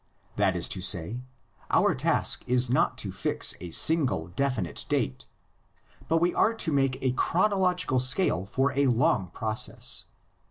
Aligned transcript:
That 0.35 0.55
is 0.55 0.67
to 0.69 0.81
say, 0.81 1.21
our 1.69 1.93
task 1.93 2.43
is 2.47 2.71
not 2.71 2.97
to 2.97 3.11
fix 3.11 3.53
a 3.61 3.69
single 3.69 4.29
definite 4.29 4.83
date; 4.89 5.27
but 6.07 6.17
we 6.17 6.33
are 6.33 6.55
to 6.55 6.73
make 6.73 6.97
a 7.03 7.11
chronological 7.11 7.99
scale 7.99 8.43
for 8.43 8.71
a 8.75 8.87
long 8.87 9.27
process. 9.27 10.05